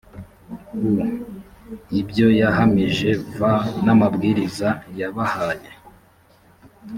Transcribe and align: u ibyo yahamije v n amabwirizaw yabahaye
u 1.91 1.93
ibyo 2.01 2.27
yahamije 2.41 3.09
v 3.35 3.37
n 3.83 3.85
amabwirizaw 3.95 4.77
yabahaye 4.99 5.69